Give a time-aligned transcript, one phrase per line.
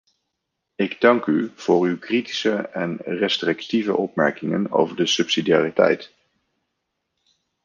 [0.75, 6.13] Ik dank u voor uw kritische en restrictieve opmerkingen over de subsidiariteit.